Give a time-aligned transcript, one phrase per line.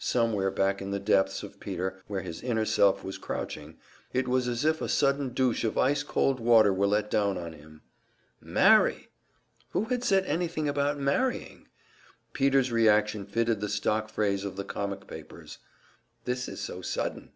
[0.00, 3.78] Somewhere back in the depths of Peter, where his inner self was crouching,
[4.12, 7.52] it was as if a sudden douche of ice cold water were let down on
[7.52, 7.82] him.
[8.40, 9.10] "Marry!"
[9.70, 11.68] Who had said anything about marrying?
[12.32, 15.58] Peter's reaction fitted the stock phrase of the comic papers:
[16.24, 17.30] "This is so sudden!"